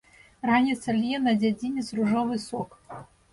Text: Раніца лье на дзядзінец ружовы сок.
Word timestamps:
Раніца 0.49 0.95
лье 1.01 1.19
на 1.25 1.33
дзядзінец 1.43 1.85
ружовы 1.99 2.41
сок. 2.47 2.75